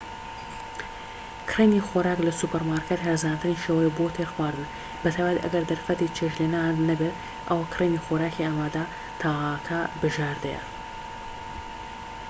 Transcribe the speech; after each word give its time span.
کڕینی 1.49 1.81
خۆراک 1.87 2.19
لە 2.27 2.31
سوپەرمارکێت 2.39 2.99
هەرزانترین 3.07 3.61
شێوەیە 3.63 3.91
بۆ 3.97 4.05
تێرخواردن 4.15 4.71
بەتایبەت 5.03 5.37
ئەگەر 5.43 5.63
دەرفەتی 5.71 6.13
چێشت 6.15 6.37
لێنانت 6.41 6.77
نەبێت 6.89 7.15
ئەوا 7.47 7.65
کڕینی 7.73 8.03
خۆراکی 8.05 8.45
ئامادە 8.47 8.83
تاکە 9.21 9.79
بژاردەیە 10.01 10.63